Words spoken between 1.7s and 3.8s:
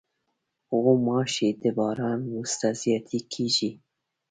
باران وروسته زیاتې کېږي.